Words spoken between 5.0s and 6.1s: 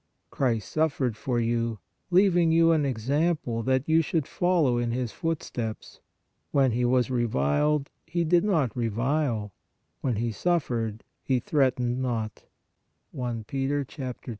footsteps...